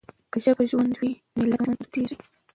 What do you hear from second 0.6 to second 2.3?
ژوندۍ وي نو ملت ژوندی پاتې کېږي.